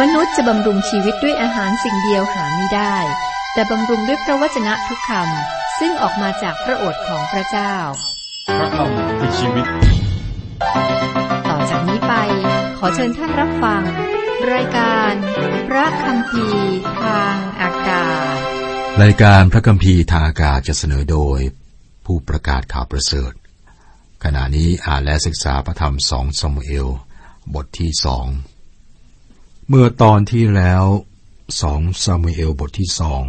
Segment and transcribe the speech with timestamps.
[0.00, 2.96] มนุษย์จะบำรุงชีวิตด้วยอาหารสิ่งเดียวหาไม่ได้
[3.52, 7.74] แต่บำรุงด้วยพระวจนะทุกคำซึ่งออกมาจากพระโอษฐ์ของพระเจ้า
[8.58, 9.66] พระคำคือชีวิต
[11.48, 12.14] ต่อจากนี้ไป
[12.78, 13.82] ขอเชิญท่านรับฟัง
[14.52, 15.12] รายการ
[15.68, 16.46] พระคำพี
[17.02, 18.36] ทางอากาศ
[19.02, 21.38] รายการพระคัมภีร์ทางอากาศจะเสนอโดย
[22.06, 23.32] ผู้ประกาศข่าวประเสริฐ
[24.24, 26.88] ขณะนี้อ่านและศึกษาพระธรรมสองซามูเอล
[27.54, 28.26] บทที่สอง
[29.68, 30.84] เมื่อตอนที่แล้ว
[31.62, 33.24] สองซามูเอลบทที่สอง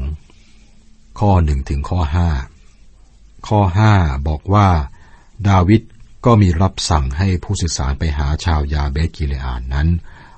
[1.20, 2.30] ข้อหนึ่งถึงข้อห้า
[3.48, 3.94] ข้อห้า
[4.28, 4.70] บอกว่า
[5.50, 5.82] ดาวิด
[6.26, 9.88] ก็มีรับสั่งให้ผู้สื่อสารไปหาชาวยาเบสกิเลอานนั้น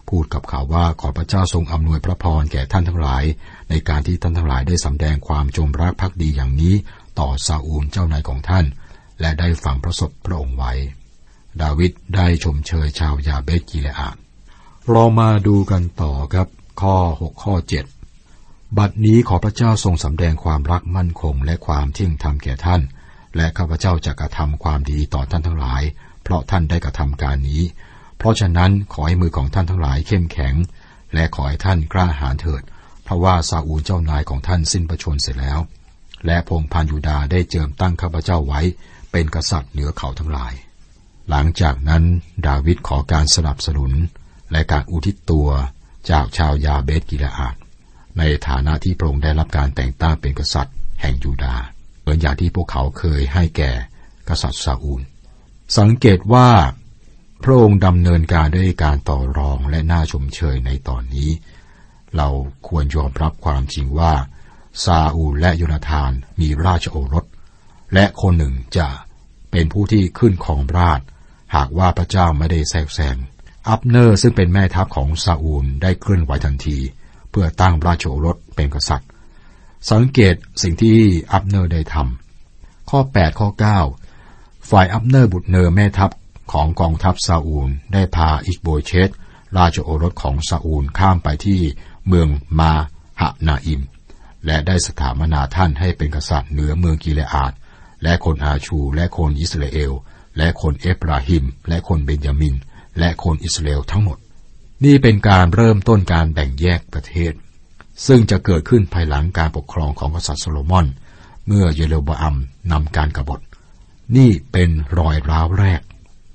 [0.10, 3.24] พูดกับเขาว่าขอพระเจ้าทรงอำนวยพระพรแก่ท่านทั้งหลาย
[3.70, 6.76] ในการที่ท่านทั้งหลายได้สำแดงความจงรักภักดีอย่างนี้
[7.20, 8.66] ต่อซาอูลเจ้านายของท่าน
[9.20, 10.74] และได้ฟังประสบพระองค์ไว้
[11.62, 14.18] ดาวิดได้ชมเชยชาวยาเบสกิเลอาน
[14.94, 16.48] เรามาดูกันต่อครับ
[16.82, 17.54] ข้อ 6 ข้อ
[18.16, 22.82] 7 บัดนี้ขอพระเจ้าทรงสำแดงความรักมั่นคงและความเที่ยงธรรมแก่ท่าน
[23.36, 25.84] และข้าพเจ้าจะกระทำความดีต่อท่านทั้งหลาย
[26.24, 27.64] เพราะท่านได้กระทำการนี้
[28.18, 30.54] เพราะฉะนั้นขอให้มือของท่านทั้งหลายเข้มแข็ง
[31.14, 32.62] และขอให้ท่านกล้าหาญเถิด
[33.04, 35.60] เพราะว่าซาอูลเจ้านายของท่านสิ้นประชนเสร็จแล้ว
[36.26, 38.62] และพงศ์พันธุ์ยูดาห์ได้เจิมตั้งข้าพเจ้าไว้
[39.12, 40.54] เป็นกษัตริย์เหนือเขาทั้งหลาย
[41.30, 42.04] หลังจากนั้น
[42.48, 43.94] ดาวิดขอการสนับสนุน
[44.52, 45.50] และการอุทิศตัว
[46.12, 47.56] จากชาวยาเบชกิเลอาด
[48.18, 51.64] ในฐานะที่พระองค์ได้รับการแต่งตั้งเป็นกษัตริย์ แห่งยูดาห์
[52.00, 53.72] เหมือนอย่างที่พวกเขาเคยให้แก่
[54.30, 55.02] กษัตริย์ซาอูล
[55.78, 56.50] สังเกตว่า
[57.44, 61.30] พระองค์ดำเนินการด้วยการต่อรองและน่าชมเชยในตอนนี้
[62.16, 62.30] เรา
[62.68, 64.14] ควรยอมรับความจริงว่า
[64.84, 67.26] ซาอูลและโยนาธานมีราชโอรส
[67.94, 68.88] และคนหนึ่งจะ
[69.52, 71.02] เป็นผู้ที่ขึ้นครองราชย์
[71.56, 73.18] หากว่าพระเจ้าไม่ได้แทรกแซง
[73.70, 76.78] อับเนอร์ซึ่งเป็นแม่ทัพของซาอูลได้เคลื่อนไหวทันที
[77.30, 79.10] เพื่อตั้งราชโอรสเป็นกษัตริย์
[79.92, 80.98] สังเกตสิ่งที่
[81.32, 83.50] อับเนอร์ได้ทำข้อ 8 ข้อ
[84.10, 86.12] 9 ฝ่ายอับเนอร์บุตรเนอร์แม่ทัพ
[86.52, 89.10] ของกองทัพซาอูลได้พาอิชโบเชต
[89.58, 91.60] ราชโอรสของซาอูลข้ามไปที่
[92.08, 92.28] เมือง
[92.60, 92.72] มา
[93.22, 93.82] หะนาอิม
[94.46, 97.54] และได้สถาปนาท่านให้เป็นกษัตริย์เหนือเมืองกิเลอาด
[98.04, 99.92] และคนอาชู และคนอิสราเอล
[100.38, 102.56] และคนเอฟราฮิม และคนเบนยามิน
[103.00, 104.18] และคนอิสราเอลทั้งหมด
[104.86, 107.34] นี่เป็นการเริ่มต้นการแบ่งแยกประเทศ
[108.08, 110.88] ซึ่งจะเกิดขึ้นภายหลังการปกครองของกษัตริย์โซโลมอน
[111.48, 112.36] เมื่อเยโรบอัม
[112.72, 113.40] นำการกบฏ
[114.18, 114.70] นี่เป็น
[115.00, 115.82] รอยร้าวแรก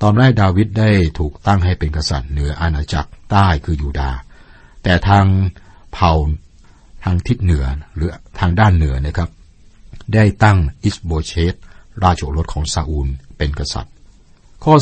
[0.02, 4.18] ตอนแรกดาวิดได้ถูกตั้งให้เป็นกษัตริย์เหนืออาณาจักรใต้คือยูดาห์
[4.82, 5.26] แต่ทาง
[5.92, 6.12] เผ่า
[7.04, 9.30] ทางทิศเหนือหรือทางด้านเหนือนะครับ
[10.14, 11.54] ได้ตั้งอิสโบเชต
[12.02, 13.94] ราชโอรสของซาอูลเป็นกษัตริย์
[14.64, 14.74] ข้อ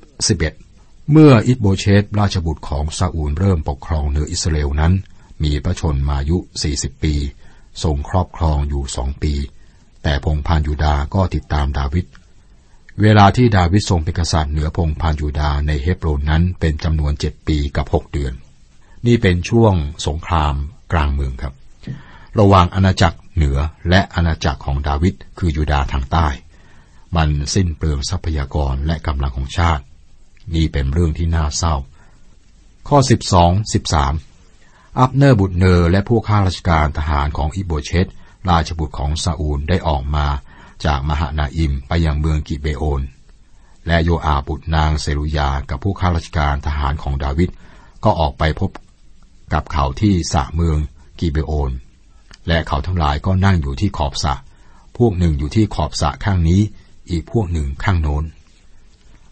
[0.00, 0.61] 10 11
[1.10, 4.92] เมื่ออิสโบเชตราชบุตรของซาอูลเริ่มปกครองเหนืออิสราเอลนั้น
[5.42, 6.36] มีพระชนมายุ
[6.70, 7.14] 40 ปี
[7.82, 9.34] ทรงครอบครองอยู่สองปี
[10.02, 12.06] แต่พงศ์พันธุ์ยูดาห์ก็ติดตามดาวิด
[13.00, 18.32] เวลาที่ดาวิดทรงเป็นกษัตริย์เหนือพงศ์พันธุ์ยูดาห์ในเฮบโรนนั้นเป็นจำนวนเจ็ดปีกับหกเดือน
[19.06, 19.74] นี่เป็นช่วง
[20.06, 20.54] สงคราม
[20.92, 21.54] กลางเมืองครับ
[22.38, 23.58] ระหว่างอาณาจักรเหนือ
[23.88, 26.28] และอาณาจักรของดาวิดคือยูดาทางใต้
[27.16, 29.84] มันสิ้นเปลืองทรัพยากรและกำลังของชาติ
[30.54, 31.74] นี่เป็นเรื่องที่น่าเศร้า
[32.88, 32.98] ข้อ
[33.38, 38.06] 12 13 อับเนอร์บุตรเนอร์และพวกข้าราชการทหารของอิชโบเชต
[38.50, 40.26] ราชบุตรของซาอูลได้ออกมา
[40.84, 43.02] จากมหานาอิมไปยังเมืองกิเบโอน
[43.86, 47.50] และโยอาบุตรนางเซรุยากับผู้ข้าราชการทหารของดาวิด
[48.04, 48.70] ก็ออกไปพบ
[49.52, 50.78] กับเขาที่สระเมือง
[51.18, 51.70] กิเบโอน
[52.48, 54.34] และเขาทั้งหลายก็นั่งอยู่ที่ขอบสระ
[54.98, 56.60] พวกหนึ่งอยู่ที่ขอบสระข้างนี้
[57.10, 58.24] อีกพวกหนึ่งข้างโน้น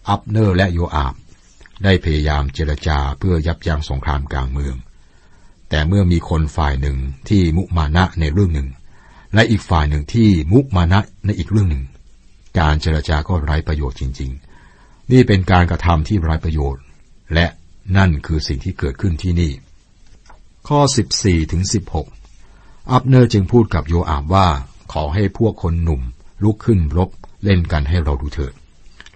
[0.08, 1.14] อับเนอร์และโยอาบ
[1.84, 4.76] ได้พยายามเจรจาเพื่อยับยั้งสงครามกลางเมือง
[5.68, 6.96] แต่เมื่อมีคนฝ่ายหนึ่ง
[7.28, 8.68] ที่มุมานะในเรื่องหนึ่ง
[9.34, 11.84] และอีกฝ่ายหนึ่งที่มุมานะในอีกเรื่องหนึ่ง
[12.58, 14.30] การเจรจาก็ไร้ประโยชน์จริง
[14.70, 16.82] ๆ นี่เป็นการกระทำที่ไร้ประโยชน์
[17.34, 17.46] และ
[17.96, 19.52] นั่นคือสิ่งที่เกิดขึ้นที่นี่
[20.68, 20.80] ข้อ
[21.16, 21.62] 14ถึง
[22.26, 24.48] 16 อับเนอร์จึงพูดกับโยอาบว่า
[24.92, 26.02] ขอให้พวกคนหนุ่ม
[26.42, 27.10] ลุกขึ้นรบ
[27.44, 28.52] เล่นกันให้เราดูเถิด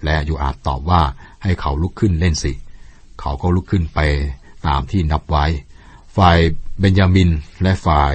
[0.05, 1.03] และโยอาบตอบว่า
[1.43, 2.53] ให้เขาลุกขึ้นเล่นสิ
[3.21, 3.99] เขาก็ลุกขึ้นไป
[4.67, 5.45] ตามที่นับไว้
[6.17, 6.39] ฝ่าย
[6.81, 7.31] เบนยามิน
[7.63, 8.13] และฝ่าย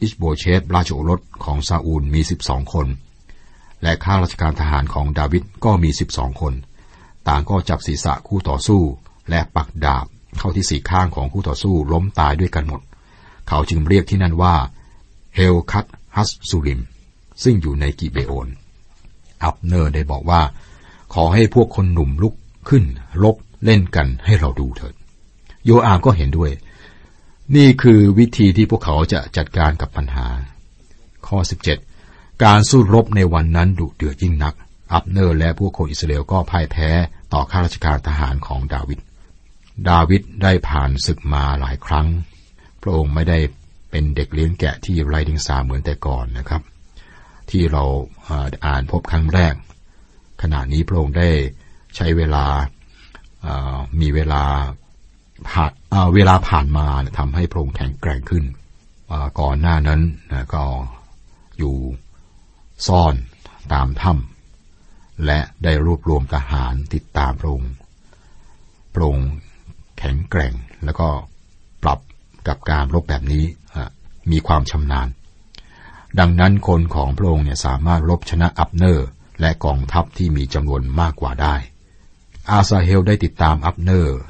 [0.00, 2.86] อิชโบเชตราชโอรสของซาอูลมีสิบสองคน
[3.82, 6.54] และข้าราชการทหารของดาวิดก็มีสิบสองคน
[7.28, 8.82] ต่างก็จับศีรษะคู่ต่อสู้
[9.30, 10.06] และปักดาบ
[10.38, 12.80] เข้าที่สี่ข้างของคู่ต่อสู้ล้มตายด้วยกันหมด
[13.48, 14.54] เขาจึงเรียกที่นั่นว่า
[15.34, 15.86] เฮลคัต
[16.16, 16.80] ฮัสซูริม
[17.42, 18.48] ซึ่งอยู่ในกิเบโอน
[19.42, 20.40] อับเนอร์ได้บอกว่า
[21.14, 22.34] ขอให้พวกคนหนุ่มลุก
[22.68, 22.84] ขึ้น
[23.22, 24.94] ลบเล่นกันให้เราดูเถิด
[25.64, 26.50] โยอามก็เห็นด้วย
[27.56, 30.26] นี่คือวิธีที่พวกเขาจะจัดการกับปัญหา
[31.26, 31.38] ข้อ
[31.90, 34.54] 17 การสู้รบในวันนั้นดุเดือดยิ่งนัก
[34.92, 36.88] อับเนอร์และพวกคนอิสราเอลก็พ่ายแพ้
[37.32, 38.98] ต่อข้าราชการทหารของดาวิด
[39.88, 42.06] ดาวิดได้ผ่านศึกมาหลายครั้ง
[42.82, 43.38] พระองค์ไม่ได้
[43.90, 46.62] เป็นเด็กเลี้ยงแกะที่ไร้ดิงสาเหมือนแต่ก่อนนะครับ
[47.50, 47.84] ที่เรา
[48.66, 49.54] อ่านพบครั้งแรก
[50.42, 51.30] ขณะนี้พระองค์ได้
[51.96, 52.44] ใช้เวลา
[54.00, 54.42] มีเวลา
[55.50, 55.72] ผ่าน
[56.14, 56.86] เวลาผ่านมา
[57.18, 58.44] ทำให้พระองค์แข็งแกร่งขึ้น
[59.40, 60.00] ก่อนหน้านั้น
[60.54, 60.64] ก็
[61.58, 61.76] อยู่
[62.86, 63.14] ซ่อน
[63.72, 67.72] ตามถ้ำและได้รวบรวมทหารติดตามพระองค์
[68.94, 69.28] พระองค์
[69.98, 70.52] แข็งแกร่ง
[70.84, 71.08] แล้วก็
[71.82, 72.00] ปรับ
[72.48, 73.44] กับการรบแบบนี้
[74.30, 75.08] มีความชำนาญ
[76.18, 79.08] ดังนั้นคนของพระองค์เนี่ยสามารถรบชนะอับเนอร์
[79.40, 81.56] และกองทัพที่มีจำนวนมากกว่าได้
[82.50, 84.20] อาซาเฮลได้ติดตามอับเนอร์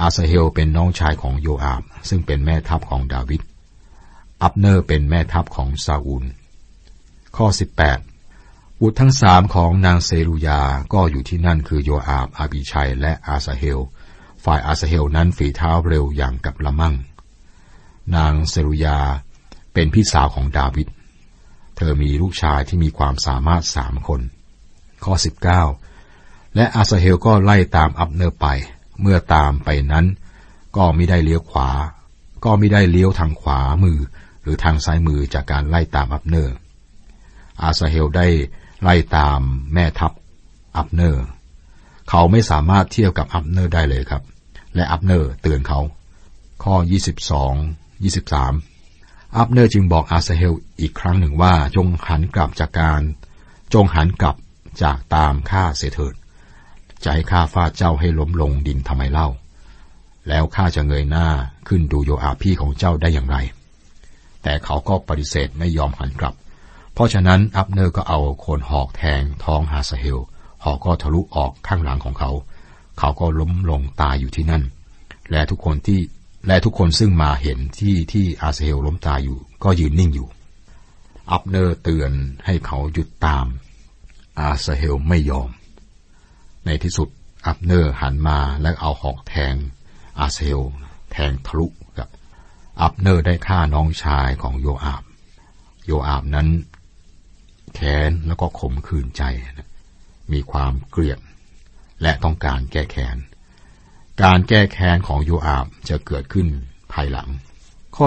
[0.00, 3.42] อาซาเฮลเป็นน้องชายของโยอาบ ซึ่งเป็นแม่ทัพของดาวิด
[4.42, 6.24] อับเนอร์เป็นแม่ทัพของซาอูล
[7.36, 7.46] ข้อ
[8.14, 10.60] 18 บุตรทั้งสามของนางเซรุยา
[10.92, 13.80] ก็อยู่ที่นั่นคือโยอาบ อาบิชัย และอาซาเฮล
[14.44, 16.94] ฝ่ายอาสาเฮลนั้นฝีเท้าเร็วอย่างกับละมั่ง
[18.16, 18.98] นางเซรุยา
[19.74, 20.88] เป็นพี่สาวของดาวิด
[21.76, 24.20] เธอมีลูกชายที่มีความสามารถสามคน
[25.04, 25.14] ข้อ
[25.80, 28.46] 19 และอาสาเฮลก็ไล่ตามอับเนอร์ไป
[29.00, 30.06] เมื่อตามไปนั้น
[30.76, 31.70] ก็ไม่ได้เลี้ยวขวา
[32.44, 33.98] ก็ไม่ได้เลี้ยวทางขวามือ
[34.42, 36.54] หรือทางซ้ายมือจากการไล่ตามอับเนอร์
[37.62, 38.26] อาสาเฮลได้
[38.82, 39.40] ไล่ตาม
[39.72, 40.12] แม่ทัพ
[40.76, 41.24] อับเนอร์
[42.08, 44.22] เขาไม่สามารถเทียบกับอับเนอร์ได้เลยครับ
[44.74, 45.80] และอับเนอร์เตือนเขา
[46.64, 46.74] ข้อ
[47.40, 48.71] 22 23
[49.36, 53.02] อับเนอร์จึงบอกอาสาเฮลอีกครั้งหนึ่งว่าจงหันกลับจากการ
[53.74, 54.36] จงหันกลับ
[54.82, 56.14] จากตามข้าเสียเถิด
[57.04, 59.28] จะให้ข้าฟาดเจ้าให้ล้มลงดินทำไมเล่า
[60.28, 61.28] แล้วข้าจะเงยหน้า
[61.68, 63.36] ขึ้นดูโยอาบพี่ของเจ้าได้อย่างไร
[64.42, 66.34] แต่เขาก็ปฏิเสธไม่ยอมหันกลับ
[66.94, 70.18] เพราะฉะนั้นอับเนอร์ก็เอาโคนหอกแทงท้องอาสาเฮล
[70.64, 72.30] หอกก็ทะลุออกข้างหลังของเขา
[72.98, 74.62] เขาก็ล้มลงตายอยู่ที่นั่น
[75.30, 76.00] และทุกคนที่
[76.46, 80.28] และทุกคนซึ่งมาเห็นที่ที่อาสาเฮลล้มตายอยู่ ก็ยืนนิ่งอยู่
[81.30, 82.12] อับเนอร์เตือน
[82.46, 83.46] ให้เขาหยุดตาม
[84.38, 85.50] อาสาเฮลไม่ยอม
[86.64, 87.08] ในที่สุด
[87.46, 89.54] อับเนอร์หันมาและเอาหอกแทง
[90.18, 90.60] อาสาเฮล
[91.12, 91.66] แทงทะลุ
[91.98, 92.08] กับ
[92.80, 95.04] อับเนอร์ได้ฆ่าน้องชายของโยอาบ
[95.86, 96.48] โยอาบนั้น
[97.74, 99.22] แค้นแล้วก็ขมขื่นใจ
[100.32, 101.18] มีความเกลียด
[102.02, 103.16] และต้องการแก้แค้น
[104.20, 106.48] การแก้แค้นของโยอาบจะเกิดขึ้น
[106.92, 107.28] ภายหลัง
[107.96, 108.06] ข้อ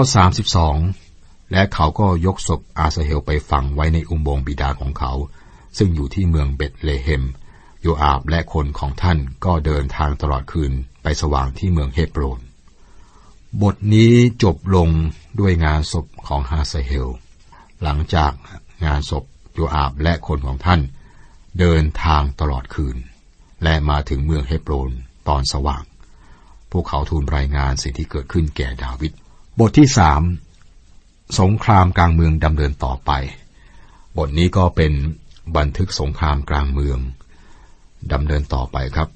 [0.76, 5.12] 32 และเขาก็ยกศพอาซาเฮลไปฝังไว้ในอุโมงค์บิดาของเขา
[5.78, 7.24] ซึ่งอยู่ที่เมืองเบตเลเฮม
[7.80, 10.72] โยอาบและคนของท่านก็เดินทางตลอดคืน
[11.02, 12.40] ไปสว่างที่เมืองเฮบรน
[13.62, 14.12] บทนี้
[14.42, 14.88] จบลง
[15.40, 17.08] ด้วยงานศพของฮาสเฮล
[17.82, 18.32] หลังจาก
[18.84, 19.24] งานศพ
[19.54, 20.80] โยอาบและคนของท่าน
[21.58, 22.96] เดินทางตลอดคืน
[23.62, 24.90] และมาถึงเมืองเฮบรน
[25.28, 25.82] ตอนสว่าง
[26.72, 29.12] พวกเขาทูลรายงานสิ่งที่เกิดขึ้นแก่ดาวิด
[29.58, 30.22] บทที่สาม
[31.40, 33.10] สงครามกลางเมืองดำเนินต่อไป
[34.18, 34.92] บทนี้ก็เป็น
[35.56, 36.98] บันทึกสงครามกลางเมือง
[38.12, 39.08] ดำเนินต่อไปครับ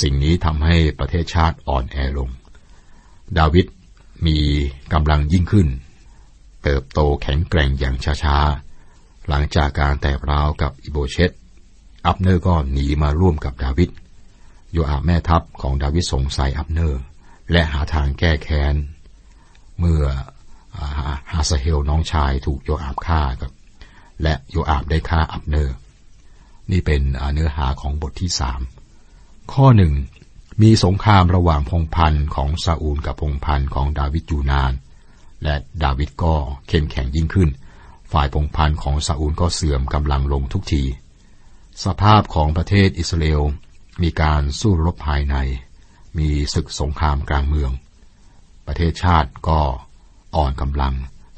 [0.00, 2.30] สิ่งนี้ทำให้ประเทศชาติอ่อนแอลง
[3.38, 3.66] ดาวิด
[4.26, 4.38] มี
[4.92, 5.68] กำลังยิ่งขึ้น
[6.62, 11.30] เติบโตแข็งแกร่งอย่างช้าๆ หลังจากการแตกร้าวกับอิชโบเชท
[12.06, 13.90] อับเนอร์ก็หนีมาร่วมกับดาวิด
[14.72, 17.02] โยอาบแม่ทัพของดาวิดสงสัยอับเนอร์
[17.52, 18.74] และหาทางแก้แค้น
[19.78, 20.02] เมื่อ
[21.32, 23.52] ฮาสเฮลน้องชายถูกโยอาบฆ่าครับ
[24.22, 25.76] และโยอาบได้ฆ่าอับเนอร์
[26.70, 28.60] นี่เป็นเนื้อหาของบทที่สาม
[29.52, 29.92] ข้อหนึ่ง
[30.62, 34.72] มีสงครามระหว่างพงพันธ์ของซาอูลกับพงพันธ์ของดาวิดอยู่นาน
[35.42, 36.34] และดาวิดก็
[36.68, 37.48] เข้มแข็งยิ่งขึ้น
[38.12, 40.82] ฝ่ายพงพันธ์ของซาอูลก็เสื่อมกำลังลงทุกที
[41.84, 43.42] สภาพของประเทศอิสราเอล
[44.02, 45.36] มีการสู้รบภายใน
[46.18, 47.70] มีศึกสงครามกลางเมือง
[48.66, 49.60] ประเทศชาติก็
[50.36, 50.94] อ่อนกำลัง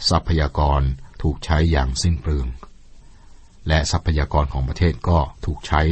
[0.09, 0.81] ทรัพยากร
[1.23, 2.47] ถูกใช้อย่างสิ้นเปลือง
[3.69, 5.83] และทรัพยากรของประเทศก็ถูกใช้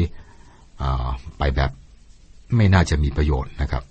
[1.39, 1.71] ไปแบบ
[2.57, 3.85] ไม่น่าจะมีประโยชน์นะครับ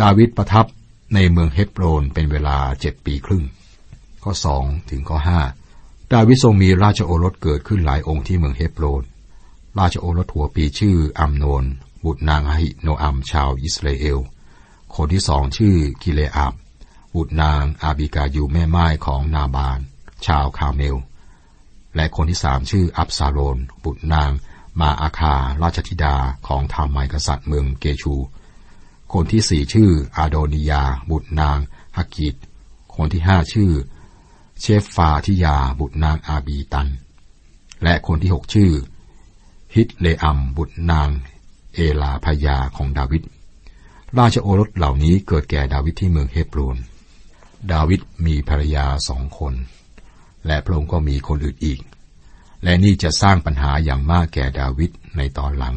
[0.00, 0.66] ดาวิดประทับ
[1.14, 3.44] ในเมืองเฮบโรนเป็นเวลาเจ็ดปีครึ่ง
[4.22, 5.40] ข้อสองถึงข้อห้า
[6.12, 9.02] ดาวิดทรงมีราชโอรสเกิดขึ้นหลายองค์ที่เมืองเฮบโรน
[9.78, 11.64] ราชโอรสหัวปีชื่ออัมโนน
[12.04, 14.18] บุตรนางอหิโนอัมชาวอิสราเอล
[14.94, 16.54] คนที่สองชื่อกิเลอาบ
[17.14, 19.78] บุตรนางอาบิกายูแม่ไม้ของนาบาน
[20.26, 20.96] ชาวคาเมล
[21.96, 24.30] และคนที่สามชื่ออับซาโลน บุตรนาง
[24.80, 28.14] มาอาคาราชธิดาของทามไมกษัตริย์เมืองเกชู
[29.12, 31.58] คนที่สี่ชื่ออาโดนิยา บุตรนาง
[31.96, 32.34] ฮักกิด
[32.96, 33.72] คนที่ห้าชื่อ
[34.60, 36.88] เชฟฟาทิยา บุตรนางอาบีตัน
[37.82, 38.72] และคนที่หกชื่อ
[39.74, 41.08] ฮิตเลอัมบุตรนาง
[41.74, 43.22] เอลาพยาของดาวิด
[44.18, 46.76] ราชโอรสเหล่านี้เกิดแก่ดาวิดที่เมืองเฮบรน
[47.72, 49.54] ดาวิดมีภรรยาสองคน
[50.46, 51.80] และพระองค์ก็มีคนอื่นอีก
[52.62, 55.76] และนี่จะสร้างปัญหาอย่างมากแก่ดาวิดในตอนหลัง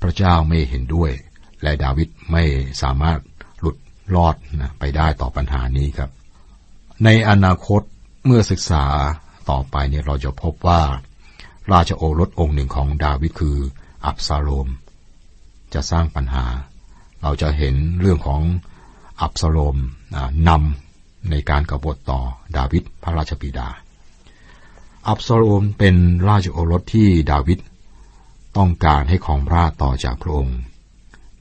[0.00, 1.10] พระเจ้าไม่เห็นด้วย
[1.62, 2.44] และดาวิดไม่
[2.82, 3.18] สามารถ
[3.60, 3.76] หลุด
[4.14, 6.10] รอดนะไปได้ต่อปัญหานี้ครับ
[7.04, 7.82] ในอนาคต
[8.24, 8.84] เมื่อศึกษา
[9.50, 10.82] ต่อไปเนี่ยเราจะพบว่า
[11.72, 13.58] ราชโอรสองค์หนึ่งของดาวิดคือ
[14.04, 14.68] อับซาโลม
[15.74, 16.44] จะสร้างปัญหา
[17.22, 18.42] เราจะเห็นเรื่องของ
[19.20, 19.76] อับซาโลม
[20.48, 22.20] นำในการกบฏต่อ
[22.56, 23.68] ดาวิดพระราชบิดา
[25.08, 25.96] อับซาโลมเป็น
[26.28, 27.58] ราชโอรสที่ดาวิด
[28.56, 30.58] ต้องการให้ของพระราชต่อจากพระองค์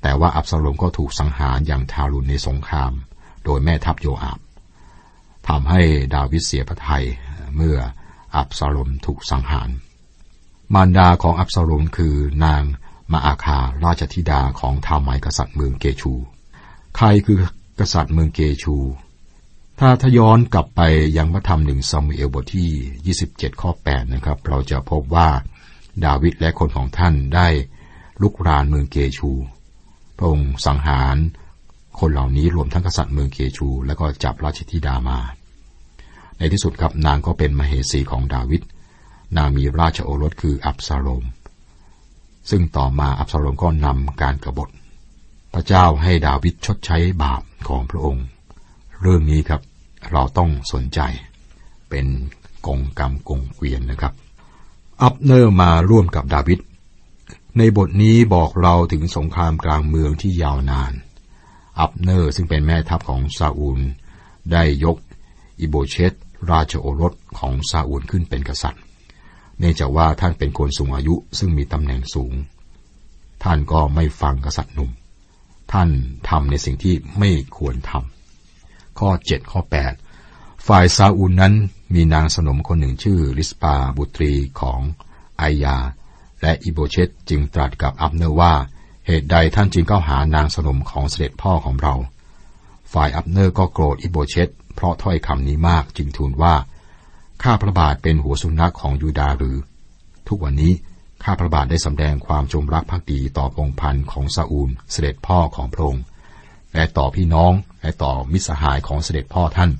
[0.01, 2.91] แต่ว่าอับซาโลมก็ถูกสังหารอย่างทารุณในสงคราม
[3.45, 4.39] โดยแม่ทัพโยอาบ
[5.47, 5.81] ทำให้
[6.15, 7.05] ดาวิดเสียพระทัย
[7.55, 7.77] เมื่อ
[8.35, 9.69] อับซาโลมถูกสังหาร
[10.73, 12.63] มารดาของอับซาโลมคือนาง
[13.13, 16.13] มาอาคาราชธิดาของทามัยกษัตริย์เมืองเกชู
[16.95, 17.37] ใครคือ
[17.79, 18.75] กษัตริย์เมืองเกชู
[19.79, 20.81] ถ้าทย้อนกลับไป
[21.17, 25.29] ยังพระธรรมหนึ่งซามูเอลบทที่ 27 ข้อ 8 นะครับ เราจะพบว่า
[26.05, 27.47] ดาวิดและคนของท่านได้
[28.21, 29.31] ลุกรานเมืองเกชู
[30.17, 31.17] พระองค์สังหาร
[31.99, 35.19] คนเหล่านี้รวมทั้งกษัตริย์เมืองเกชู แล้วก็จับราชธิดามา
[36.37, 38.61] ในที่สุดครับนางก็เป็นมเหสีของดาวิด
[39.37, 41.23] นางมีราชโอรสคืออับซาโลม
[42.49, 44.69] ซึ่งต่อมาอับซาโลมก็นำการกรบฏ
[45.53, 48.25] พระเจ้าให้ดาวิดชดใช้บาปของพระองค์
[49.01, 49.61] เรื่องนี้ครับ
[50.11, 50.99] เราต้องสนใจ
[51.89, 52.05] เป็น
[52.67, 54.13] กงกรรมกงเกวียนนะครับ
[55.01, 56.59] อับเนอร์มาร่วมกับดาวิด
[57.57, 60.93] ในบทนี้บอกเราถึงสงครามกลางเมืองที่ยาวนาน
[61.79, 63.79] อับเนอร์ซึ่งเป็นแม่ทัพของซาอูล
[64.51, 64.97] ได้ยก
[65.59, 66.13] อิชโบเชท
[66.51, 68.83] ราชโอรสของซาอูลขึ้นเป็นกษัตริย์
[69.59, 72.33] เนื่องจากว่าท่านเป็นคนสูงอายุซึ่งมีตำแหน่งสูง
[73.43, 74.91] ท่านก็ไม่ฟังกษัตริย์หนุ่ม
[75.73, 75.89] ท่าน
[76.29, 79.93] ทำในสิ่งที่ไม่ควรทำข้อเจ็ดข้อแปด
[80.67, 81.53] ฝ่ายซาอูลนั้น
[81.93, 84.79] มีนางสนมคนหนึ่งชื่อริสปาห์บุตรีของ
[85.37, 85.77] ไอยาห์
[86.41, 88.53] และอิชโบเชทจึงตรัสกับอับเนอร์ว่า
[89.07, 91.95] เหตุใดท่านจึงเข้าหานางสนมของเสด็จพ่อของเรา
[92.93, 96.53] ฝ่ายอับเนอร์ก็โกรธอิชโบเชทเพราะถ้อยคำนี้มากจึงทูลว่า
[97.43, 99.57] ข้าพระบาทเป็นหัวสุนัขของยูดาห์หรือ
[100.27, 100.73] ทุกวันนี้
[101.23, 106.03] ข้าพระบาทได้สำแดงความจงรักภักดีต่อพงศ์พันธุ์ของซาอูลเสด็จพ่อของพระองค์
[106.73, 109.71] และต่อพี่น้องและต่อมิตรสหายของเสด็จพ่อท่าน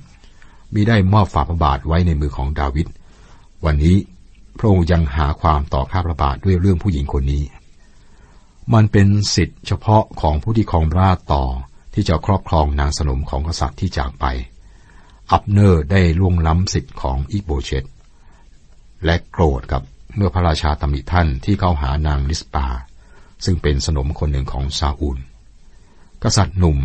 [0.74, 2.88] มิได้มอบฝ่าพระบาทไว้ในมือของดาวิด
[3.66, 3.98] วันนี้
[4.58, 7.44] พระองค์ยังหาความต่อข้าพระบาทด้วยเรื่องผู้หญิงคนนี้
[8.74, 11.44] มันเป็นสิทธิเฉพาะของผู้ที่ครองราชต่อ
[11.94, 14.26] ที่จะครอบครองนางสนมของกษัตริย์ที่จากไป
[15.34, 17.86] อับเนอร์ได้ล่วงล้ำสิทธิ์ของอิโบเชต
[19.06, 19.82] และโกรธกับ
[20.16, 22.66] เมื่อพระราชาตำหนิท่านที่เข้าหานางลิสปา
[23.46, 25.18] ซึ่งเป็นสนมคนหนึ่งของซาอูล
[26.24, 26.78] กษัตริย์หนุ่ม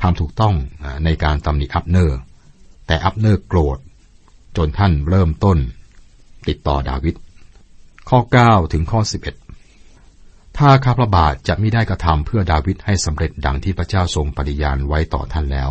[0.00, 0.54] ทำถูกต้อง
[1.04, 2.18] ในการตำหนิอับเนอร์
[2.86, 3.78] แต่อับเนอร์โกรธ
[4.56, 5.58] จนท่านเริ่มต้น
[6.48, 7.14] ติดต่อดาวิด
[8.08, 9.00] ข้อ 9 ถึงข้อ
[9.78, 15.70] 11 ถ้าข้าพระบาทจะไม่ได้กระทำเพื่อดาวิดให้สำเร็จดังที่พระเจ้าทรงปฏิญาณไว้ต่อท่านแล้ว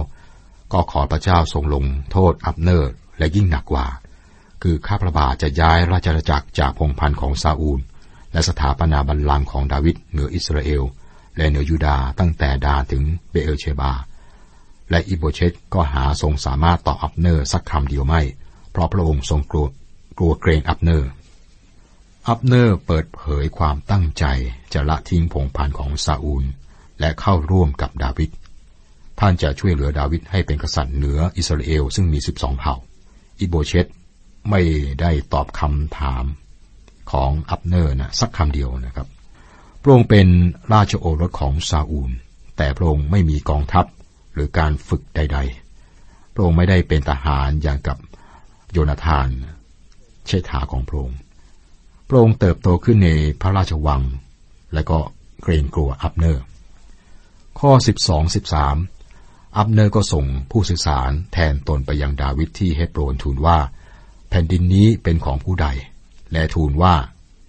[0.74, 3.88] ก็ขอพระเจ้าทรงลงโทษอับเนอร์และยิ่งหนักกว่า
[4.64, 7.80] คือข้าพระบาทจะย้ายราชอาณาจักรจากพงศ์พันธุ์ของซาอูล
[8.32, 10.84] และสถาปนาบัลลังก์ของดาวิดเหนืออิสราเอล
[11.38, 13.94] และเหนือยูดาห์ตั้งแต่ดานถึงเบเออร์เชบา
[14.90, 18.22] และอิชโบเชทก็หาทรงสามารถตอบอับเนอร์สักคำเดียวไม่
[18.72, 19.68] เพราะพระองค์ทรงกลัว
[20.18, 21.10] กลัวเกรงอับเนอร์
[22.28, 24.26] อับเนอร์เปิดเผยความตั้งใจ
[24.74, 26.44] จะละทิ้งพงศ์พันธุ์ของซาอูล
[27.00, 28.30] และเข้าร่วมกับดาวิด
[29.20, 32.76] ท่านจะช่วยเหลือดาวิดให้เป็นกษัตริย์เหนืออิสราเอลซึ่งมีสิบสองเผ่า
[33.40, 33.88] อิโบเชต
[34.50, 34.62] ไม่
[35.02, 36.26] ได้ตอบคำถาม
[37.12, 39.08] ของอับเนอร์นะสักคำเดียวนะครับ
[39.82, 40.28] พระองค์เป็น
[40.74, 42.12] ราชโอรสของซาอูล
[42.58, 43.86] แต่พระองค์ไม่มีกองทัพ
[44.34, 45.40] หรือการฝึกใด
[45.86, 47.98] ๆ พระองค์ไม่ได้เป็นทหารอย่างกับ
[48.72, 49.28] โยนาธาน
[50.26, 51.18] เชษฐาของพระองค์
[52.10, 53.10] พระองค์เติบโตขึ้นใน
[53.42, 54.02] พระราชวัง
[54.74, 54.98] และก็
[55.44, 56.44] เกรงกลัวอับเนอร์
[57.60, 57.72] ข้อ
[58.06, 58.93] 12 13
[59.58, 63.58] อับเนอร์ก็ส่งผู้สื่อสารแทนตนไปยังดาวิดที่เฮบโรนทูลว่า
[64.30, 65.68] แผ่นดินนี้เป็นของผู้ใด
[66.34, 66.96] และทูลว่า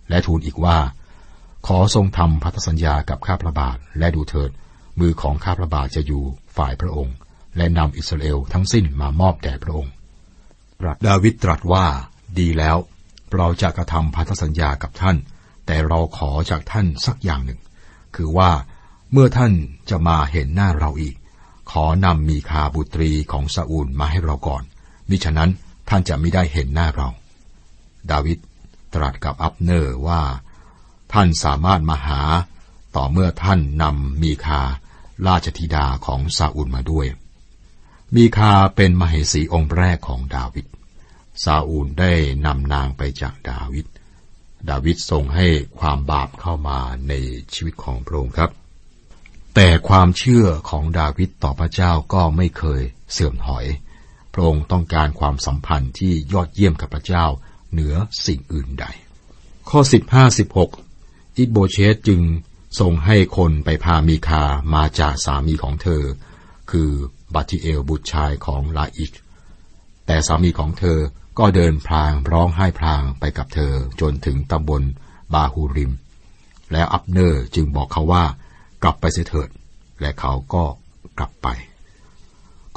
[0.08, 0.78] และทูลอีกว่า
[1.66, 4.50] ขอทรงทำพันธสัญญากับข้าพระบาทและดูเถิด
[5.00, 6.22] มือของข้าพระบาทจะอยู่
[6.56, 7.16] ฝ่ายพระองค์
[7.56, 9.92] และนำอิสราเอลทั้งสิ้นมามอบแด่พระองค์
[11.06, 11.86] ดาวิดตรัสว่า
[12.38, 12.76] ดีแล้ว
[13.34, 15.16] เราจะกระทำพันธสัญญากับท่าน
[15.66, 17.60] แต่เราขอจากท่านสักอย่างหนึ่ง
[18.16, 18.50] คือว่า
[19.12, 19.52] เมื่อท่าน
[19.90, 21.14] จะมาเห็นหน้าเราอีก
[21.70, 24.62] ขอนำมีคาบุตรีของซาอูลมาให้เราก่อน
[25.08, 25.50] มิฉะนั้น
[25.88, 27.08] ท่านจะไม่ได้เห็นหน้าเรา
[28.10, 28.38] ดาวิด
[28.94, 30.22] ตรัสกับอับเนอร์ว่า
[31.12, 32.22] ท่านสามารถมาหา
[32.96, 34.60] ต่อเมื่อท่านนำมีคา
[35.26, 37.06] ราชธิดาของซาอูลมาด้วย
[38.16, 40.66] มีคาเป็นมเหสีองค์แรกของดาวิด
[41.44, 42.12] ซาอูลได้
[42.46, 43.86] นำนางไปจากดาวิด
[44.68, 45.46] ดาวิดทรงให้
[45.78, 46.78] ความบาปเข้ามา
[47.08, 47.12] ใน
[47.54, 48.50] ชีวิตของพระองค์ครับ
[49.54, 52.82] แต่ความเชื่อของดาวิดต่อพระเจ้าก็ไม่เคย
[53.12, 53.66] เสื่อมถอย
[54.32, 57.26] พระองค์ต้องการความสัมพันธ์ที่ยอดเยี่ยมกับพระเจ้า
[57.72, 57.94] เหนือ
[58.26, 58.86] สิ่งอื่นใด
[59.68, 59.80] ข้อ
[60.14, 60.38] 15
[60.78, 62.20] 16 อิโบเชตจึง
[62.80, 64.44] ทรงให้คนไปพามีคา
[64.74, 66.02] มาจากสามีของเธอ
[66.70, 66.90] คือ
[67.34, 69.12] บัติเอลบุตรชายของลาอิช
[70.06, 70.98] แต่สามีของเธอ
[71.38, 74.82] ก็เดินพลางร้องไห้พลางไปกับเธอจนถึงตำบล
[75.32, 75.92] บาฮูริม
[76.72, 78.24] แล้วอับเนอร์จึงบอกเขาว่า
[78.84, 79.48] กลับไปเสียเถิด
[80.00, 80.64] และเขาก็
[81.18, 81.48] กลับไป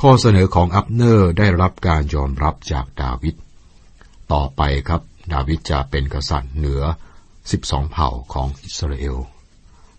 [0.01, 3.35] ข้อเสนอของอับเนอร์ได้รับการยอมรับจากดาวิด
[4.33, 5.01] ต่อไปครับ
[5.33, 6.83] ดาวิดจะเป็นกษัตริย์เหนือ
[7.51, 9.17] สิบสองเผ่าของอิสราเอล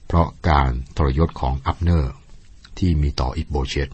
[0.06, 2.12] เพราะการทรยศของอับเนอร์
[2.78, 3.88] ที่มีต่ออิชโบเชท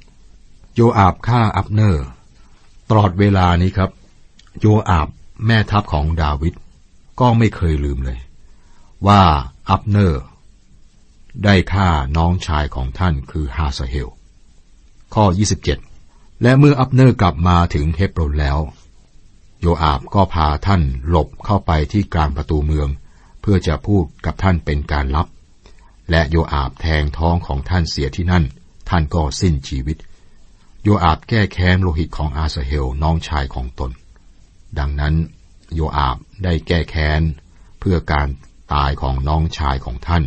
[0.75, 2.07] โยอาบฆ่าอับเนอร์
[2.89, 3.91] ตลอดเวลานี้ครับ
[4.61, 5.09] โยอาบ
[5.47, 6.55] แม่ทัพของดาวิด
[7.21, 8.19] ก็ไม่เคยลืมเลย
[9.07, 9.23] ว่า
[9.71, 10.23] อับเนอร์
[11.45, 14.09] ได้ฆ่าน้องชายของท่านคืออาสาเฮล
[15.15, 15.25] ข้อ
[15.83, 18.59] 27 และเมื่ออับเนอร์กลับมาถึงเฮบโรนแล้ว
[19.61, 22.89] โยอาบก็พาท่านหลบเข้าไปที่กลางประตูเมือง
[23.41, 25.27] เพื่อจะพูดกับท่านเป็นการลับ
[26.11, 28.45] และโยอาบแทงท้องของท่านเสียที่นั่น
[28.89, 29.97] ท่านก็สิ้นชีวิต
[30.83, 33.91] โยอาบแก้แค้นโลหิตของอาสาเฮลน้องชายของตน
[34.79, 35.15] ดังนั้น
[35.75, 37.23] โยอาบได้แก้แค้น
[37.81, 38.29] เพื่อการ
[38.75, 40.25] ตายของน้องชายของท่าน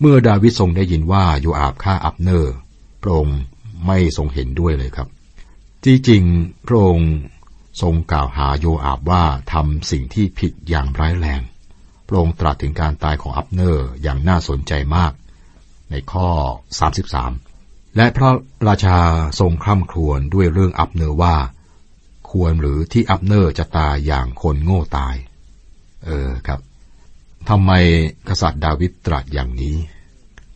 [0.00, 2.54] เมื่อดาวิดทรงได้ยินว่าโยอาบฆ่าอับเนอร์
[3.02, 3.38] พระองค์
[3.86, 5.08] ไม่ทรงเห็นด้วยเลยครับ
[5.84, 6.22] ที่จริง
[6.66, 7.10] พระองค์
[7.82, 11.40] ทรงกล่าวหาโยอาบว่าทำสิ่งที่ผิดอย่างร้ายแรง
[12.06, 15.12] พระองค์ตรัสถึงการตายของอับเนอร์อย่างน่าสนใจมาก
[15.90, 16.28] ในข้อ
[17.12, 18.30] 33 และพระ
[18.68, 18.98] ราชา
[19.40, 21.36] ทรงคร่ำครวญด้วยเรื่องอับเนอร์ว่า
[22.30, 25.14] ควรหรือที่อับเนอร์จะตายอย่างคนโง่ตาย
[26.04, 26.60] เออครับ
[27.48, 27.72] ทำไม
[28.28, 29.76] กษัตริย์ดาวิดตรัสอย่างนี้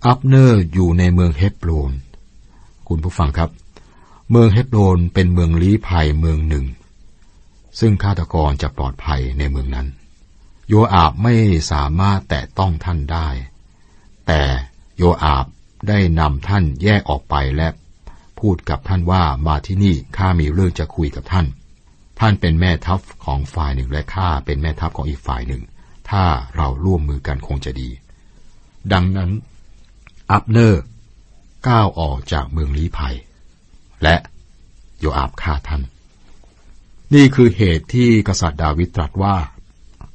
[0.07, 1.93] อับเนอร์อยู่ในเมืองเฮบโรน
[2.89, 3.51] คุณผู้ฟังครับ
[4.31, 6.65] เมืองเฮบโรนเป็นเมืองลี้ภัยเมืองหนึ่ง
[7.81, 9.87] ซึ่งฆาตกรจะปลอดภัยในเมืองนั้น
[10.69, 11.35] โยอาบไม่
[11.73, 13.29] สามารถแตะต้องท่านได้
[14.27, 14.43] แต่
[14.97, 15.47] โยอาบ
[15.89, 17.69] ได้นำท่านแยกออกไปและ
[18.41, 21.47] พูดกับท่านว่ามาที่นี่ข้ามีเรื่องจะคุยกับท่าน
[22.21, 25.63] ท่านเป็นแม่ทัพของฝ่ายหนึ่งและข้าเป็นแม่ทัพของอีกฝ่ายหนึ่ง
[26.11, 26.25] ถ้า
[26.57, 27.89] เราร่วมมือกันคงจะดี
[28.93, 29.31] ดังนั้น
[30.31, 30.83] อับเนอร์
[31.69, 33.17] ก้าวออกจากเมืองลี้ภัย
[34.03, 34.17] และ
[34.99, 35.83] โยอาบฆ่าท่าน
[37.15, 39.37] นี่คือเหตุที่กษัตริย์ดาวิดตรัสว่า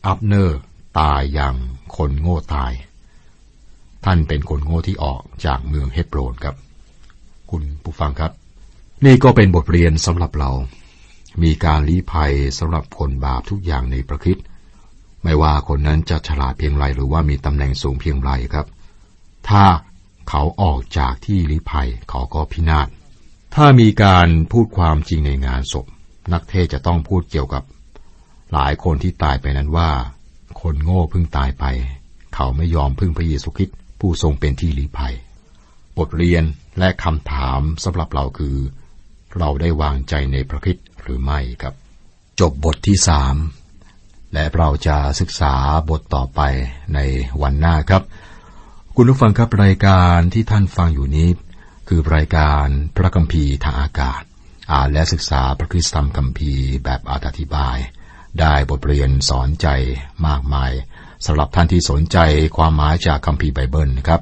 [0.06, 0.60] อับเนอร์
[1.00, 1.56] ตายอย่าง
[1.98, 2.72] คนโง่ตาย
[4.06, 6.56] ท่านเป็นคนโง่ที่ออกจากเมืองเฮบโรนครับ
[7.52, 8.32] คุณผู้ฟังครับ
[9.06, 10.52] นี่ก็เป็นบทเรียนสำหรับเรา
[11.44, 14.38] มีการลี้ภัยสำหรับคนบาปทุกอย่างในประคิด
[15.24, 18.68] ไม่ว่าคนนั้นจะฉลาดเพียงไรหรือว่ามีตำแหน่งสูงเพียงไรครับ
[19.50, 19.64] ถ้า
[20.30, 22.88] เขาออกจากที่ลี้ภัยเขาก็พินาศ
[23.56, 25.86] ถ้ามีการพูดความจริงในงานศพ
[26.34, 27.64] นักเทศจะต้องพูดเกี่ยวกับ
[28.54, 29.90] หลายคนที่ตายไปนั้นว่า
[30.62, 31.66] คนโง่เพิ่งตายไป
[32.36, 35.16] เขาไม่ยอมพึ่งพระเยซูคริสต์ผู้ทรงเป็นที่ลี้ภัย
[35.98, 36.44] บทเรียน
[36.80, 38.58] และคำถามสำหรับเราคือ
[39.38, 41.74] เราได้วางใจในพระคริสต์หรือไม่ครับ
[42.40, 43.36] จบบทที่สาม
[44.34, 45.54] และเราจะศึกษา
[45.90, 46.42] บทต่อไป
[46.94, 47.00] ใน
[47.42, 48.04] วันหน้าครับ
[48.96, 51.30] คุณผู้ฟังครับรายการที่ท่านฟังอยู่นี้
[51.88, 52.66] คือรายการ
[52.96, 54.22] พระคัมภีร์ทางอากาศ
[54.72, 57.78] อ่านและศึกษาพระคริสตธรรมคัมภีร์แบบอธิบาย
[58.40, 59.68] ได้บทเรียนสอนใจ
[60.28, 60.72] มากมาย
[61.26, 62.18] สำหรับท่านที่สนใจ
[62.58, 64.22] ความหมายจากคัมภีร์ไบเบิลนะครับ